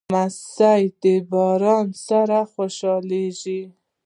لمسی 0.13 0.83
د 1.01 1.05
باران 1.31 1.87
سره 2.07 2.37
خوشحالېږي. 2.53 3.61